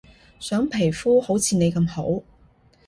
[0.39, 2.23] 想皮膚好似你咁好